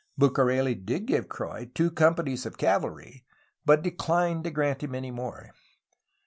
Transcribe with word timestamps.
Bucareli 0.17 0.73
did 0.73 1.05
give 1.05 1.29
Croix 1.29 1.69
two 1.75 1.91
companies 1.91 2.47
of 2.47 2.57
cavalry, 2.57 3.23
but 3.65 3.83
declined 3.83 4.43
to 4.45 4.49
grant 4.49 4.81
him 4.81 4.95
any 4.95 5.11
more. 5.11 5.51